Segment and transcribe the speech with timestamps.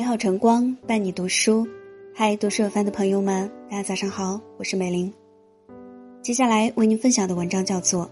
[0.00, 1.68] 美好晨光伴你读书，
[2.14, 5.12] 嗨，读书有范的朋友们，大家早上好，我是美玲。
[6.22, 8.06] 接下来为您分享的文章叫做《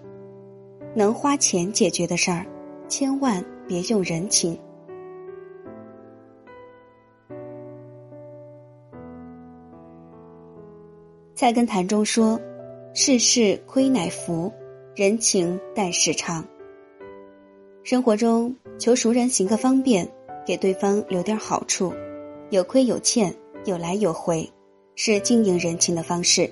[0.95, 2.45] 能花钱解决的事儿，
[2.91, 4.55] 千万别用人情》。
[11.35, 12.39] 菜根谭中说
[12.93, 14.53] ：“世事亏乃福，
[14.95, 16.45] 人情淡事长。”
[17.83, 20.07] 生活中求熟人行个方便，
[20.49, 21.93] 给对方留点好处，
[22.49, 23.31] 有亏有欠，
[23.67, 24.51] 有来有回，
[24.95, 26.51] 是经营人情的方式。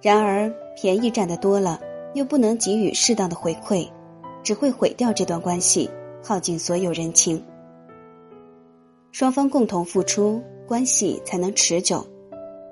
[0.00, 0.48] 然而，
[0.80, 1.80] 便宜占得多了，
[2.14, 3.84] 又不能给予适当的回馈，
[4.44, 5.90] 只会毁掉这段关系，
[6.22, 7.44] 耗尽所有人情。
[9.10, 11.98] 双方共同付出，关系才能持久；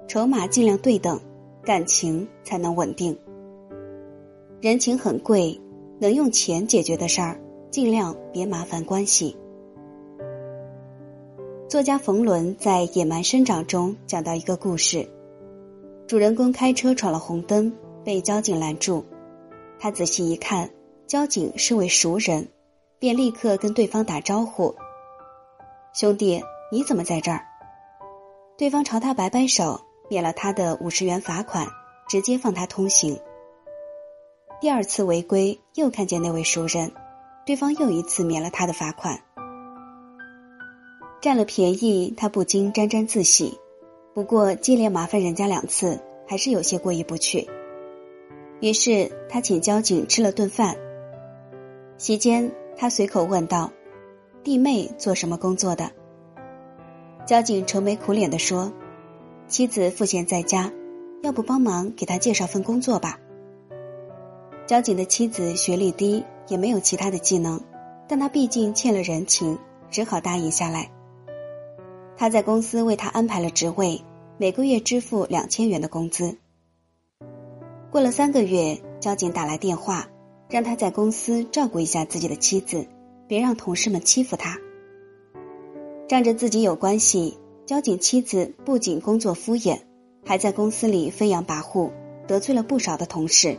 [0.07, 1.21] 筹码尽量对等，
[1.65, 3.19] 感情才能稳定。
[4.61, 5.61] 人情很贵。
[5.99, 7.41] 能用钱解决的事儿，
[7.73, 9.37] 尽量别麻烦关系。
[11.69, 15.07] 作家冯仑在《野蛮生长》中讲到一个故事：
[16.07, 17.71] 主人公开车闯了红灯，
[18.03, 19.05] 被交警拦住。
[19.79, 20.71] 他仔细一看，
[21.07, 22.49] 交警是位熟人，
[22.99, 24.75] 便立刻跟对方打招呼
[25.93, 27.45] ：“兄弟，你怎么在这儿？”
[28.57, 31.69] 对方朝他摆摆手，免了他的五十元罚款，
[32.09, 33.21] 直接放他通行。
[34.59, 36.93] 第二次违规，又看见那位熟人，
[37.45, 39.21] 对方又一次免了他的罚款。
[41.21, 43.59] 占了便宜，他不禁沾沾自喜。
[44.15, 47.49] 不过接连麻烦人家两次，还是有些过意不去。
[48.61, 50.77] 于是他请交警吃了顿饭。
[51.97, 53.73] 席间，他随口问道
[54.45, 55.91] ：“弟妹做什么工作的？”
[57.27, 58.73] 交警愁眉苦脸地说
[59.49, 60.73] ：“妻子赋闲在家，
[61.23, 63.19] 要不帮忙给他介绍份工作吧。”
[64.67, 67.61] 交警的妻子学历低，也没有其他的技能，
[68.09, 69.59] 但他毕竟欠了人情，
[69.91, 70.91] 只好答应下来。
[72.19, 74.03] 他在公司为他安排了职位，
[74.39, 76.37] 每个月支付两千元的工资。
[77.93, 80.09] 过了三个月，交警打来电话，
[80.51, 82.89] 让他在公司照顾一下自己的妻子，
[83.29, 84.59] 别让同事们欺负他。
[86.09, 89.79] 仗着自己有关系，交警妻子不仅工作敷衍，
[90.27, 91.93] 还在公司里飞扬跋扈，
[92.27, 93.57] 得罪了不少的同事。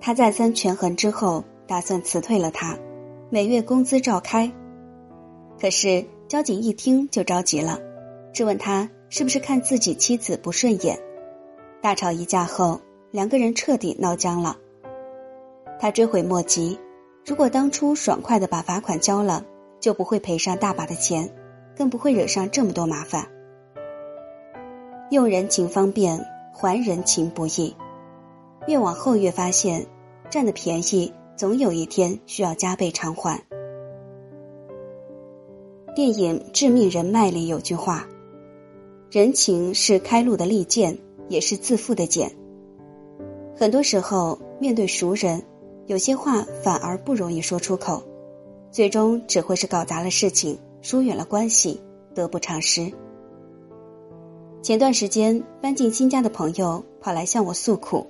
[0.00, 2.78] 他再三权衡之后，打算辞退了他，
[3.28, 4.52] 每月工资照开。
[5.60, 7.78] 可是交警一听就着急了，
[8.32, 10.98] 质问他是不是看自己妻子不顺眼。
[11.80, 12.80] 大吵一架后，
[13.12, 14.56] 两个人彻底闹僵了。
[15.78, 16.76] 他追悔莫及，
[17.24, 19.44] 如果当初爽快的把罚款交了，
[19.78, 21.32] 就不会赔上大把的钱，
[21.76, 23.28] 更不会惹上这么多麻烦。
[25.12, 27.76] 用人情方便，还人情不易。
[28.66, 29.86] 越往后越发现。
[30.30, 33.40] 占的便宜，总有一天需要加倍偿还。
[35.94, 38.04] 电影《致命人脉》里有句话
[39.12, 42.28] ：“人情是开路的利剑，也是自负的茧。”
[43.56, 45.40] 很多时候，面对熟人，
[45.86, 48.02] 有些话反而不容易说出口，
[48.72, 51.80] 最终只会是搞砸了事情，疏远了关系，
[52.12, 52.92] 得不偿失。
[54.62, 58.04] 前段时间搬进新家的朋友跑来向我诉苦，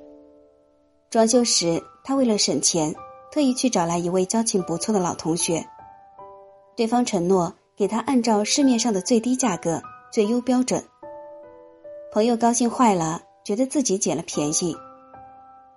[1.10, 1.82] 装修时。
[2.02, 2.94] 他为了省钱，
[3.32, 5.64] 特意去找来一位交情不错的老同学。
[6.76, 10.82] 对方承诺给他按照市面上的最低价格、最优标准。
[12.12, 14.76] 朋友高兴坏了，觉得自己捡了便宜。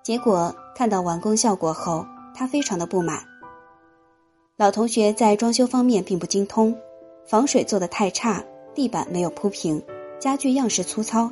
[0.04, 3.20] 结果看到完工效果后，他非常的不满。
[4.56, 6.76] 老同学在装修方面并不精通，
[7.26, 8.44] 防水做的太差，
[8.74, 9.82] 地板没有铺平，
[10.20, 11.32] 家具样式粗糙，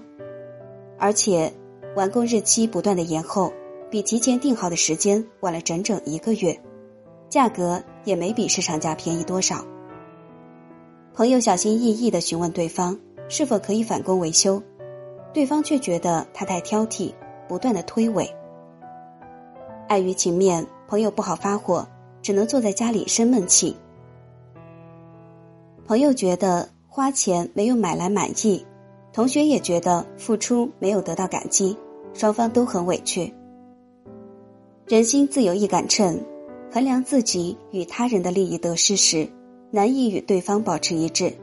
[0.97, 1.53] 而且
[1.96, 3.53] 完工日期不断的延后。
[3.92, 6.59] 比提前定好的时间晚了整整一个月，
[7.30, 9.64] 价格也没比市场价便宜多少。
[11.16, 13.00] 朋友小心翼翼的询问对方
[13.30, 14.62] 是否可以返工维修，
[15.34, 17.14] 对方却觉得他太挑剔，
[17.48, 18.30] 不断的推诿。
[19.88, 21.88] 碍于情面，朋友不好发火，
[22.22, 23.73] 只能坐在家里生闷气。
[25.88, 28.66] 朋友觉得花钱没有买来满意，
[29.14, 31.78] 同学也觉得付出没有得到感激，
[32.14, 33.34] 双方都很委屈。
[34.85, 36.20] 人心自有一杆秤，
[36.70, 39.26] 衡量自己与他人的利益得失时，
[39.76, 41.34] 难以与对方保持一致。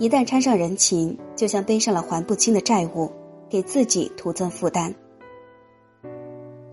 [0.00, 3.08] 一旦掺上人情，就像背上了还不清的债务，
[3.48, 4.92] 给自己徒增负担。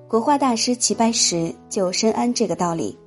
[0.08, 2.98] 国画大师齐白石就深谙这个道理。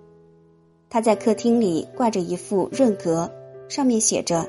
[0.88, 3.28] 他在客厅里挂着一副润格，
[3.68, 4.48] 上面写着：“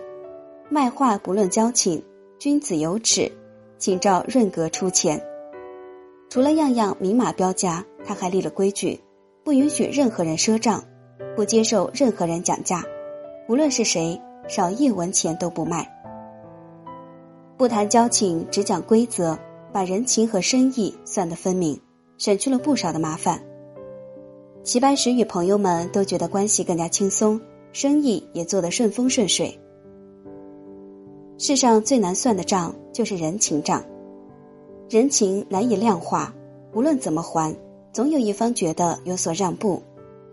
[0.70, 2.00] 卖画不论交情，
[2.38, 3.32] 君子有尺，
[3.80, 5.20] 请照润格出钱。”
[6.30, 9.00] 除了样样明码标价，他还立了规矩，
[9.44, 10.84] 不允许任何人赊账，
[11.36, 12.84] 不接受任何人讲价，
[13.50, 15.86] 无论是谁，少一文钱都不卖。
[17.58, 19.38] 不谈交情，只讲规则，
[19.74, 21.80] 把人情和生意算得分明，
[22.18, 23.42] 省去了不少的麻烦。
[24.64, 27.40] 齐白石与朋友们都觉得关系更加轻松，
[27.72, 29.60] 生意也做得顺风顺水。
[31.38, 33.84] 世上最难算的账就是人情账，
[34.90, 36.34] 人情难以量化，
[36.74, 37.54] 无论怎么还，
[37.92, 39.82] 总有一方觉得有所让步，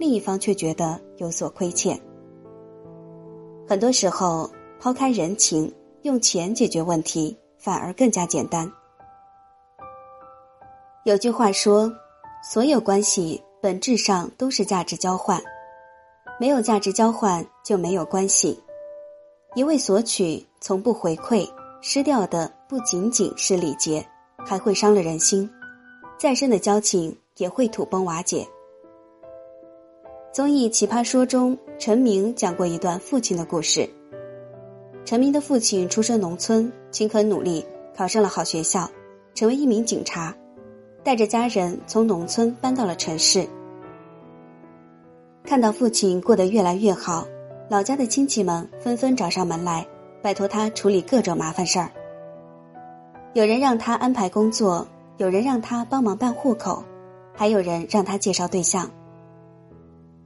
[0.03, 1.97] 另一方却觉得有所亏欠。
[3.69, 4.51] 很多时候，
[4.81, 5.73] 抛开人情，
[6.03, 8.69] 用钱解决问题，反而更加简单。
[11.05, 11.89] 有句话说
[12.43, 15.41] ：“所有关系本质上都是价值交换，
[16.41, 18.61] 没有价值交换就没有关系。”
[19.55, 21.49] 一味索取，从不回馈，
[21.81, 24.05] 失掉的不仅仅是礼节，
[24.45, 25.49] 还会伤了人心。
[26.19, 28.45] 再深的交情也会土崩瓦解。
[30.33, 33.87] 综艺《奇葩说》中，陈明讲过一段父亲的故事。
[35.05, 37.63] 陈明的父亲出身农村，勤恳努力，
[37.95, 38.91] 考上了好学校，
[39.35, 40.35] 成为一名警察，
[41.05, 43.47] 带着家人从农村搬到了城市。
[45.45, 47.27] 看到父亲过得越来越好。
[47.69, 49.87] 老家的亲戚们纷纷找上门来，
[50.23, 51.91] 拜托他处理各种麻烦事儿。
[53.35, 54.89] 有人让他安排工作，
[55.19, 56.83] 有人让他帮忙办户口，
[57.35, 58.91] 还有人让他介绍对象。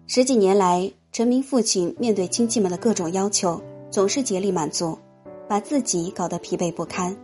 [0.08, 3.60] 十几年来，陈明父亲面对亲戚们的各种要求，
[3.90, 4.96] 总是竭力满足，
[5.48, 7.14] 把自己搞得疲惫不堪。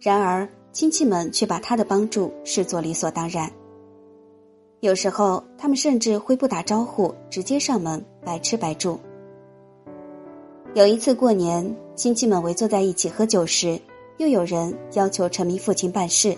[0.00, 3.48] 然而，亲戚们却把他的帮助视作理所当然。
[4.80, 8.98] 有时候，他们甚至会不打招呼，直接上门，白吃白住。
[10.74, 13.80] 有一次过年，亲戚们围坐在一起喝酒时，
[14.18, 16.36] 又有人要求陈明父亲办事，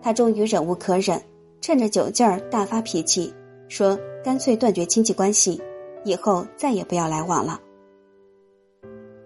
[0.00, 1.20] 他终于忍无可忍，
[1.60, 3.34] 趁着酒劲儿大发脾气，
[3.68, 5.60] 说：“干脆断绝亲戚关系，
[6.04, 7.60] 以后再也不要来往了。”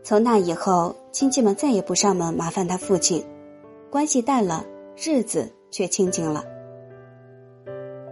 [0.03, 3.25] 从那以后，亲戚们再也不上门麻烦他父亲，
[3.91, 4.65] 关系淡了，
[4.97, 6.45] 日子却清静了。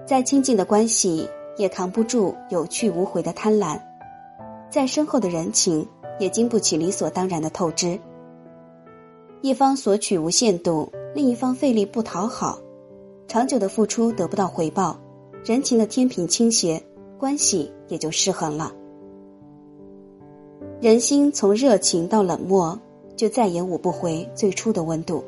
[0.06, 3.80] 再亲近的关系也扛不住有去无回的贪婪，
[4.70, 5.86] 再深厚的人情
[6.18, 7.98] 也经不起理所当然的透支。
[9.40, 12.58] 一方索取无限度，另一方费力不讨好，
[13.26, 14.98] 长久的付出得不到回报，
[15.44, 16.82] 人情的天平倾斜，
[17.18, 18.72] 关系也就失衡了。
[20.80, 22.78] 人心从热情到冷漠，
[23.16, 25.24] 就再也捂不回最初的温度。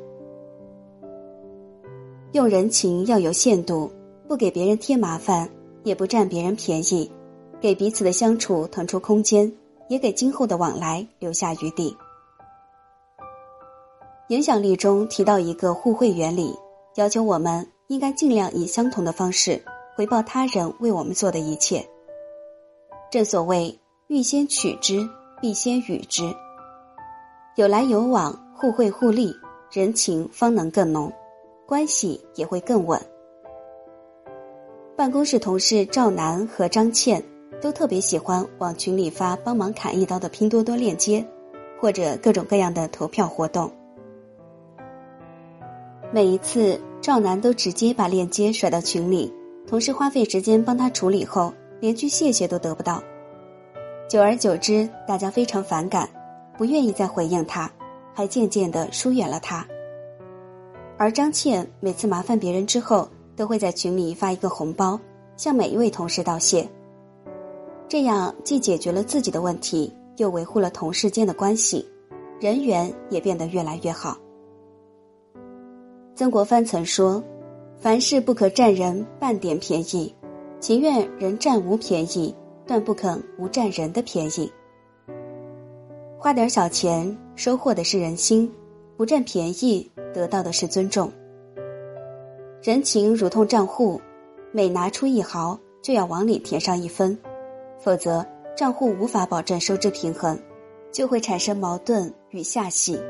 [2.33, 3.91] 用人情要有限度。
[4.29, 5.51] 不给别人添麻烦，
[5.83, 7.11] 也不占别人便宜，
[7.61, 9.53] 给彼此的相处腾出空间，
[9.89, 11.97] 也给今后的往来留下余地。
[14.29, 16.55] 影响力中提到一个互惠原理，
[16.95, 19.61] 要求我们应该尽量以相同的方式
[20.01, 21.87] 回报他人为我们做的一切。
[23.11, 25.07] 正所谓欲先取之，
[25.43, 26.35] 必先予之。
[27.55, 29.31] 有来有往，互惠互利，
[29.71, 31.13] 人情方能更浓，
[31.67, 32.99] 关系也会更稳。
[34.97, 37.23] 办公室同事赵楠和张倩
[37.61, 41.23] 都特别喜欢往群里发帮忙砍一刀的拼多多链接，
[41.79, 43.71] 或者各种各样的投票活动。
[46.11, 49.31] 每一次赵楠都直接把链接甩到群里，
[49.71, 53.01] 同事花费时间帮他处理后，连句谢谢都得不到。
[54.09, 56.11] 久而久之，大家非常反感，
[56.59, 57.71] 不愿意再回应他，
[58.13, 59.65] 还渐渐的疏远了他。
[60.99, 63.09] 而张倩每次麻烦别人之后。
[63.37, 65.01] 都会在群里发一个红包，
[65.35, 66.69] 向每一位同事道谢。
[67.89, 71.89] 这样既解决了自己的问题，又维护了同事间的关系，
[72.39, 74.19] 人缘也变得越来越好。
[76.15, 77.23] 曾国藩曾说
[77.81, 80.15] ：“凡事不可占人半点便宜，
[80.61, 82.35] 情愿人占无便宜，
[82.67, 84.53] 断不肯无占人的便宜。
[86.19, 88.53] 花点小钱，收获的是人心，
[88.99, 91.11] 不占便宜，得到的是尊重。”
[92.63, 93.99] 人情如同账户，
[94.53, 97.19] 每拿出一毫，就要往里填上一分，
[97.79, 98.23] 否则
[98.55, 100.39] 账户无法保证收支平衡，
[100.93, 103.01] 就会产生矛盾与下戏。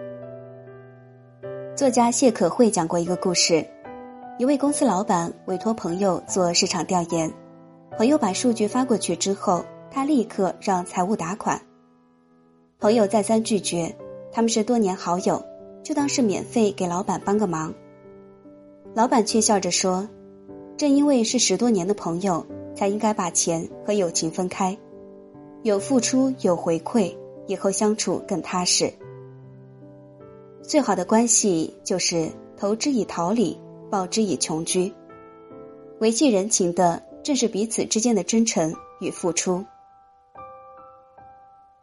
[1.74, 3.66] 作家谢可慧讲过一个故事：
[4.40, 7.30] 一位公司老板委托朋友做市场调研，
[7.98, 11.60] 朋友把数据发过去之后，他立刻让财务打款。
[12.78, 13.94] 朋友再三拒绝，
[14.32, 15.44] 他们是多年好友，
[15.82, 17.74] 就当是免费给老板帮个忙。
[18.94, 20.08] 老板却笑着说
[20.78, 22.42] ：“正因为是十多年的朋友，
[22.74, 24.74] 才应该把钱和友情分开，
[25.64, 27.14] 有付出有回馈，
[27.46, 28.90] 以后相处更踏实。
[30.62, 34.94] 最好的关系就是投之以桃李，报之以琼居。
[35.98, 39.64] 维系人情的，正是彼此之间的真诚与付出。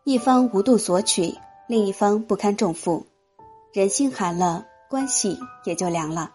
[0.03, 1.35] 一方无度索取，
[1.67, 3.05] 另一方不堪重负，
[3.73, 6.31] 人心寒了，关系也就凉了。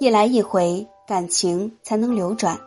[0.00, 2.58] 一来一回，感情才能流转；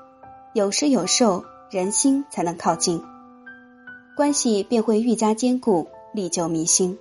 [0.56, 3.04] 有失有受，人心才能靠近，
[4.16, 6.98] 关系便会愈加坚固，历久弥新。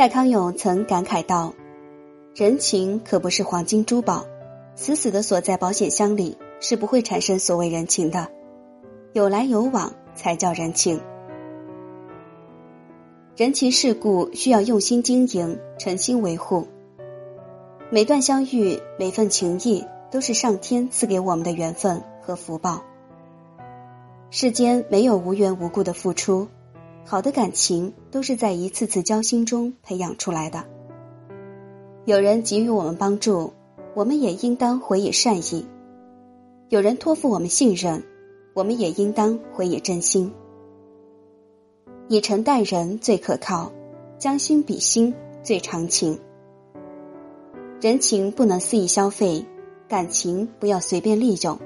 [0.00, 1.52] 蔡康永曾感慨道
[2.34, 4.24] ：“人情可不是黄金珠宝，
[4.74, 8.28] 死死的锁在保险箱里，是不会产生所谓人情的。
[9.12, 11.02] 有来有往才叫人情。
[13.36, 16.66] 人情世故需要用心经营，诚心维护。”
[17.92, 22.82] 每段相遇，每份情谊，都是上天赐给我们的缘分和福报。
[24.30, 26.48] 世间没有无缘无故的付出，
[27.04, 30.64] 好的感情都是在一次次交心中培养出来的。
[32.04, 33.52] 有人给予我们帮助，
[33.94, 35.64] 我们也应当回以善意；
[36.68, 38.02] 有人托付我们信任，
[38.54, 40.32] 我们也应当回以真心。
[42.08, 43.70] 以诚待人最可靠，
[44.18, 46.18] 将心比心最长情。
[47.80, 49.44] 人情不能肆意消费，
[49.88, 51.58] 感情不要随便利用，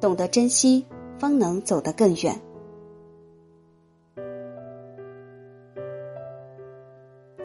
[0.00, 0.84] 懂得珍惜，
[1.18, 2.40] 方能走得更远。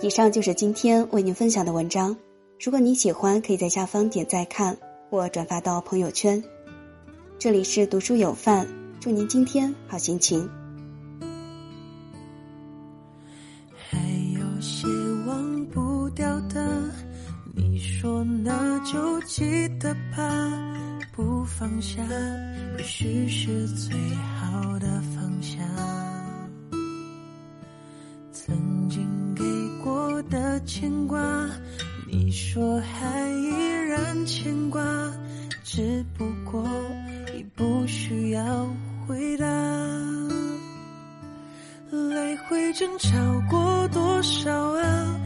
[0.03, 2.13] 以上就是今天为您分享的文章。
[2.59, 4.77] 如果你喜欢，可以在下方点赞看
[5.09, 6.43] 或转发到朋友圈。
[7.39, 8.67] 这里是读书有范，
[8.99, 10.45] 祝您今天好心情。
[13.89, 13.97] 还
[14.35, 14.85] 有些
[15.25, 16.81] 忘不掉的。
[17.55, 19.45] 你说那就记
[19.79, 20.77] 得吧，
[21.15, 22.03] 不放下，
[22.77, 26.02] 也许是最好的方向。
[30.53, 31.19] 的牵挂，
[32.07, 33.49] 你说还依
[33.89, 34.83] 然牵挂，
[35.63, 36.63] 只不过
[37.35, 38.67] 已不需要
[39.07, 39.47] 回答。
[41.91, 43.17] 来回争吵
[43.49, 45.19] 过多少啊？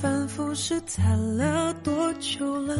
[0.00, 2.74] 反复试探了多久了？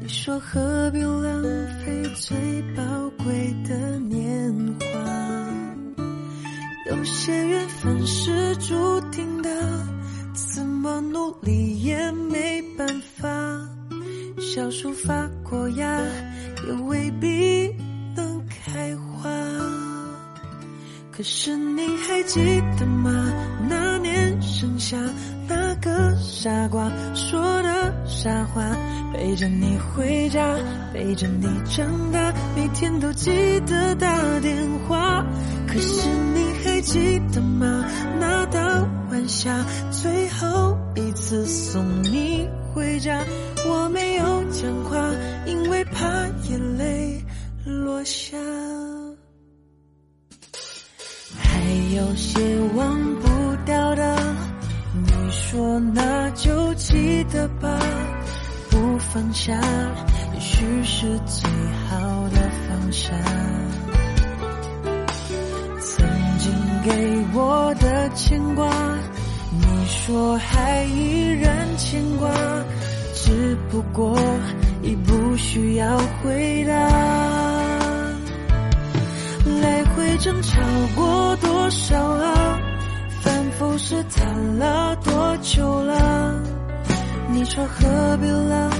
[0.00, 1.40] 你说何必浪
[1.84, 2.36] 费最
[2.74, 2.82] 宝
[3.24, 5.96] 贵的年华？
[6.90, 9.50] 有些缘分是注定的，
[10.34, 12.86] 怎么努力也没办
[13.16, 13.28] 法。
[14.40, 16.00] 小树发过芽，
[16.66, 17.72] 也未必
[18.16, 19.30] 能开花。
[21.12, 22.40] 可是你还记
[22.76, 23.32] 得吗？
[23.68, 24.96] 那年盛夏。
[25.46, 28.62] 那个傻瓜说的傻话，
[29.12, 30.56] 陪着你回家，
[30.92, 33.30] 陪着你长大，每天都记
[33.66, 35.24] 得打电话。
[35.68, 37.84] 可是你还记得吗？
[38.18, 38.43] 那
[39.28, 43.20] 下，最后一次送你回家，
[43.66, 44.98] 我没有讲话，
[45.46, 46.06] 因为怕
[46.48, 47.24] 眼泪
[47.64, 48.36] 落下。
[51.36, 51.60] 还
[51.96, 52.38] 有些
[52.74, 54.16] 忘不掉的。
[54.96, 57.78] 你说那就记得吧，
[58.70, 59.52] 不放下，
[60.34, 61.50] 也许是最
[61.88, 63.10] 好的放下。
[65.80, 66.06] 曾
[66.38, 66.52] 经
[66.84, 68.70] 给我的牵挂，
[70.06, 72.30] 说还依然牵挂，
[73.14, 74.14] 只不过
[74.82, 76.74] 已不需要回答。
[79.62, 80.60] 来回争吵
[80.94, 82.60] 过多少啊？
[83.22, 86.38] 反复试探了多久了？
[87.32, 88.70] 你说何必浪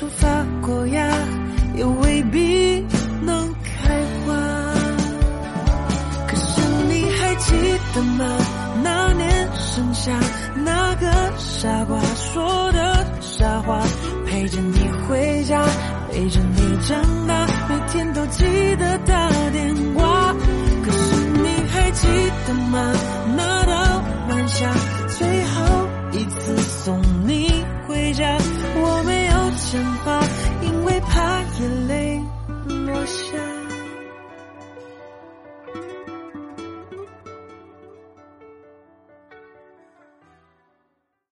[0.00, 0.26] 出发
[0.62, 1.06] 过芽，
[1.76, 2.82] 也未必
[3.20, 4.34] 能开花。
[6.26, 7.54] 可是你还记
[7.94, 8.24] 得吗？
[8.82, 10.18] 那年盛夏。
[10.64, 13.82] 那个傻瓜说的傻话，
[14.26, 15.62] 陪着你回家，
[16.10, 16.40] 陪着